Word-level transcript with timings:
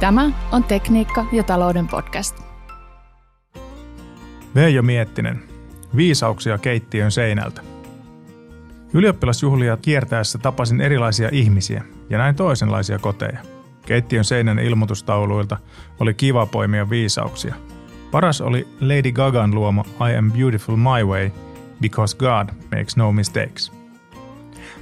Tämä 0.00 0.30
on 0.52 0.64
Tekniikka 0.64 1.26
ja 1.32 1.42
talouden 1.42 1.88
podcast. 1.88 2.40
Veijo 4.54 4.82
Miettinen. 4.82 5.42
Viisauksia 5.96 6.58
keittiön 6.58 7.10
seinältä. 7.10 7.62
Ylioppilasjuhlia 8.94 9.76
kiertäessä 9.76 10.38
tapasin 10.38 10.80
erilaisia 10.80 11.28
ihmisiä 11.32 11.84
ja 12.10 12.18
näin 12.18 12.34
toisenlaisia 12.34 12.98
koteja. 12.98 13.38
Keittiön 13.86 14.24
seinän 14.24 14.58
ilmoitustauluilta 14.58 15.56
oli 16.00 16.14
kiva 16.14 16.46
poimia 16.46 16.90
viisauksia. 16.90 17.54
Paras 18.10 18.40
oli 18.40 18.68
Lady 18.80 19.12
Gagan 19.12 19.54
luoma 19.54 19.84
I 20.10 20.16
am 20.16 20.32
beautiful 20.32 20.76
my 20.76 21.04
way 21.04 21.30
because 21.80 22.16
God 22.16 22.48
makes 22.76 22.96
no 22.96 23.12
mistakes. 23.12 23.72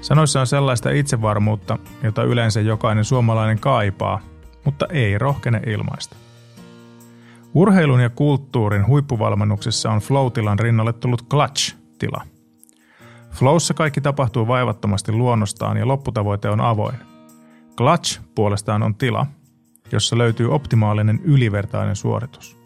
Sanoissa 0.00 0.40
on 0.40 0.46
sellaista 0.46 0.90
itsevarmuutta, 0.90 1.78
jota 2.02 2.22
yleensä 2.22 2.60
jokainen 2.60 3.04
suomalainen 3.04 3.58
kaipaa, 3.58 4.20
mutta 4.66 4.86
ei 4.90 5.18
rohkene 5.18 5.60
ilmaista. 5.66 6.16
Urheilun 7.54 8.00
ja 8.00 8.10
kulttuurin 8.10 8.86
huippuvalmennuksessa 8.86 9.90
on 9.90 9.98
Flow-tilan 9.98 10.58
rinnalle 10.58 10.92
tullut 10.92 11.26
Clutch-tila. 11.28 12.24
Flowssa 13.30 13.74
kaikki 13.74 14.00
tapahtuu 14.00 14.48
vaivattomasti 14.48 15.12
luonnostaan 15.12 15.76
ja 15.76 15.88
lopputavoite 15.88 16.48
on 16.48 16.60
avoin. 16.60 16.96
Clutch 17.76 18.20
puolestaan 18.34 18.82
on 18.82 18.94
tila, 18.94 19.26
jossa 19.92 20.18
löytyy 20.18 20.54
optimaalinen 20.54 21.20
ylivertainen 21.24 21.96
suoritus. 21.96 22.58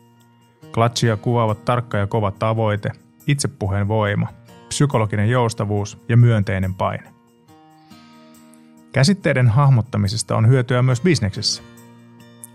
Clutchia 0.73 1.17
kuvaavat 1.17 1.65
tarkka 1.65 1.99
ja 1.99 2.07
kova 2.07 2.31
tavoite, 2.31 2.91
itsepuheen 3.27 3.89
voima, 3.89 4.29
psykologinen 4.69 5.31
joustavuus 5.31 5.99
ja 6.09 6.17
myönteinen 6.17 6.75
paine. 6.75 7.13
Käsitteiden 8.93 9.49
hahmottamisesta 9.49 10.37
on 10.37 10.49
hyötyä 10.49 10.83
myös 10.83 11.01
bisneksessä. 11.01 11.63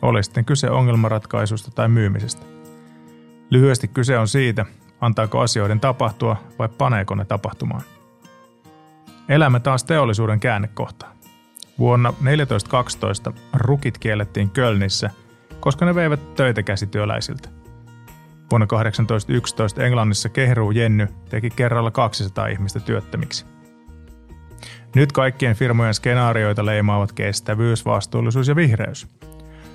Oli 0.01 0.23
sitten 0.23 0.45
kyse 0.45 0.69
ongelmanratkaisusta 0.69 1.71
tai 1.71 1.87
myymisestä. 1.87 2.45
Lyhyesti 3.49 3.87
kyse 3.87 4.17
on 4.17 4.27
siitä, 4.27 4.65
antaako 5.01 5.39
asioiden 5.39 5.79
tapahtua 5.79 6.37
vai 6.59 6.69
paneeko 6.69 7.15
ne 7.15 7.25
tapahtumaan. 7.25 7.81
Elämme 9.29 9.59
taas 9.59 9.83
teollisuuden 9.83 10.39
käännekohtaa. 10.39 11.15
Vuonna 11.79 12.11
1412 12.11 13.33
rukit 13.53 13.97
kiellettiin 13.97 14.49
Kölnissä, 14.49 15.09
koska 15.59 15.85
ne 15.85 15.95
veivät 15.95 16.35
töitä 16.35 16.63
käsityöläisiltä. 16.63 17.49
Vuonna 18.51 18.67
1811 18.67 19.83
Englannissa 19.83 20.29
kehruu 20.29 20.71
Jenny 20.71 21.07
teki 21.29 21.49
kerralla 21.49 21.91
200 21.91 22.47
ihmistä 22.47 22.79
työttömiksi. 22.79 23.45
Nyt 24.95 25.11
kaikkien 25.11 25.55
firmojen 25.55 25.93
skenaarioita 25.93 26.65
leimaavat 26.65 27.11
kestävyys, 27.11 27.85
vastuullisuus 27.85 28.47
ja 28.47 28.55
vihreys. 28.55 29.07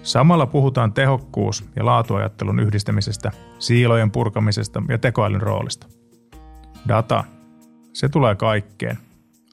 Samalla 0.03 0.47
puhutaan 0.47 0.93
tehokkuus- 0.93 1.65
ja 1.77 1.85
laatuajattelun 1.85 2.61
yhdistämisestä, 2.61 3.33
siilojen 3.59 4.11
purkamisesta 4.11 4.83
ja 4.89 4.99
tekoälyn 4.99 5.43
roolista. 5.43 5.87
Data. 6.89 7.25
Se 7.93 8.09
tulee 8.09 8.35
kaikkeen. 8.35 8.99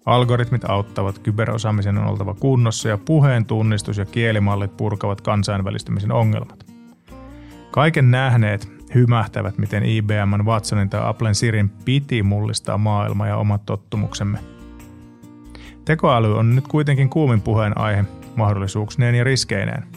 Algoritmit 0.06 0.70
auttavat, 0.70 1.20
kyberosaamisen 1.20 1.98
on 1.98 2.08
oltava 2.08 2.34
kunnossa 2.34 2.90
ja 2.90 2.98
puheen 2.98 3.46
tunnistus 3.46 3.98
ja 3.98 4.06
kielimallit 4.06 4.78
purkavat 4.78 5.22
kansainvälistymisen 5.22 6.12
ongelmat. 6.12 6.66
Kaiken 7.72 8.12
nähneet 8.12 8.72
hymähtävät, 8.96 9.58
miten 9.58 9.86
IBM, 9.86 10.46
Watsonin 10.46 10.90
tai 10.90 11.02
Applen 11.04 11.36
Sirin 11.36 11.70
piti 11.70 12.24
mullistaa 12.24 12.78
maailma 12.78 13.28
ja 13.28 13.38
omat 13.38 13.66
tottumuksemme. 13.66 14.40
Tekoäly 15.86 16.38
on 16.38 16.56
nyt 16.56 16.68
kuitenkin 16.68 17.10
kuumin 17.10 17.42
puheen 17.42 17.78
aihe 17.78 18.06
mahdollisuuksineen 18.36 19.16
ja 19.16 19.24
riskeineen– 19.24 19.84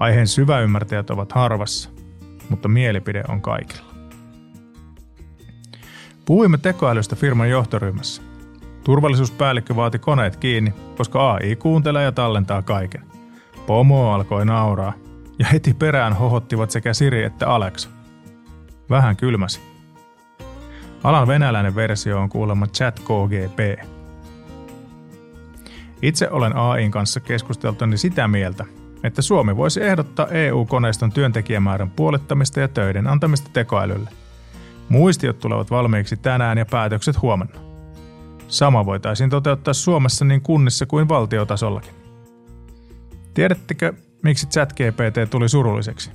Aiheen 0.00 0.26
syväymmärtäjät 0.26 1.10
ovat 1.10 1.32
harvassa, 1.32 1.90
mutta 2.48 2.68
mielipide 2.68 3.24
on 3.28 3.40
kaikilla. 3.40 3.94
Puhuimme 6.24 6.58
tekoälystä 6.58 7.16
firman 7.16 7.50
johtoryhmässä. 7.50 8.22
Turvallisuuspäällikkö 8.84 9.76
vaati 9.76 9.98
koneet 9.98 10.36
kiinni, 10.36 10.74
koska 10.96 11.32
AI 11.32 11.56
kuuntelee 11.56 12.04
ja 12.04 12.12
tallentaa 12.12 12.62
kaiken. 12.62 13.02
Pomo 13.66 14.12
alkoi 14.12 14.46
nauraa, 14.46 14.92
ja 15.38 15.46
heti 15.46 15.74
perään 15.74 16.12
hohottivat 16.12 16.70
sekä 16.70 16.94
Siri 16.94 17.24
että 17.24 17.48
Alexa. 17.48 17.90
Vähän 18.90 19.16
kylmäsi. 19.16 19.60
Alan 21.04 21.28
venäläinen 21.28 21.74
versio 21.74 22.20
on 22.20 22.28
kuulemma 22.28 22.66
ChatKGP. 22.66 23.88
Itse 26.02 26.30
olen 26.30 26.56
AIin 26.56 26.90
kanssa 26.90 27.20
keskusteltuni 27.20 27.98
sitä 27.98 28.28
mieltä, 28.28 28.64
että 29.04 29.22
Suomi 29.22 29.56
voisi 29.56 29.82
ehdottaa 29.82 30.26
EU-koneiston 30.26 31.12
työntekijämäärän 31.12 31.90
puolittamista 31.90 32.60
ja 32.60 32.68
töiden 32.68 33.06
antamista 33.06 33.50
tekoälylle. 33.52 34.10
Muistiot 34.88 35.38
tulevat 35.38 35.70
valmiiksi 35.70 36.16
tänään 36.16 36.58
ja 36.58 36.66
päätökset 36.66 37.22
huomenna. 37.22 37.60
Sama 38.48 38.86
voitaisiin 38.86 39.30
toteuttaa 39.30 39.74
Suomessa 39.74 40.24
niin 40.24 40.40
kunnissa 40.40 40.86
kuin 40.86 41.08
valtiotasollakin. 41.08 41.94
Tiedättekö, 43.34 43.92
miksi 44.22 44.46
ChatGPT 44.46 45.30
tuli 45.30 45.48
surulliseksi? 45.48 46.10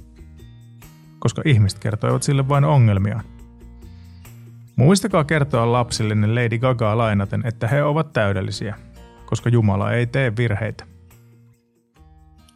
Koska 1.19 1.41
ihmiset 1.45 1.79
kertoivat 1.79 2.23
sille 2.23 2.49
vain 2.49 2.65
ongelmiaan. 2.65 3.23
Muistakaa 4.75 5.23
kertoa 5.23 5.71
lapsillinen 5.71 6.35
Lady 6.35 6.57
Gaga 6.57 6.97
lainaten, 6.97 7.41
että 7.45 7.67
he 7.67 7.83
ovat 7.83 8.13
täydellisiä, 8.13 8.75
koska 9.25 9.49
Jumala 9.49 9.91
ei 9.91 10.07
tee 10.07 10.35
virheitä. 10.37 10.94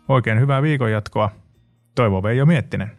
Oikein 0.09 0.39
hyvää 0.39 0.61
viikonjatkoa. 0.61 1.31
Toivo 1.95 2.23
Veijo 2.23 2.45
Miettinen. 2.45 2.98